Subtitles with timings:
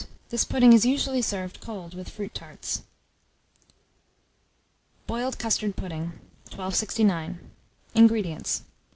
[0.29, 2.81] This pudding is usually served cold with fruit tarts.
[5.05, 6.05] BOILED CUSTARD PUDDING.
[6.45, 7.51] 1269.
[7.93, 8.63] INGREDIENTS.